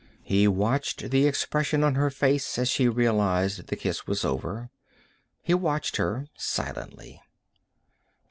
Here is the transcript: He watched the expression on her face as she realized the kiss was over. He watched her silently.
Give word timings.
He 0.23 0.47
watched 0.47 1.11
the 1.11 1.27
expression 1.27 1.83
on 1.83 1.93
her 1.93 2.09
face 2.09 2.57
as 2.57 2.69
she 2.69 2.87
realized 2.89 3.67
the 3.67 3.75
kiss 3.75 4.07
was 4.07 4.25
over. 4.25 4.71
He 5.43 5.53
watched 5.53 5.97
her 5.97 6.25
silently. 6.35 7.21